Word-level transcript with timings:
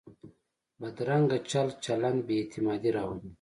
بدرنګه 0.79 1.37
چل 1.49 1.67
چلند 1.83 2.19
بې 2.27 2.35
اعتمادي 2.39 2.89
راولي 2.95 3.29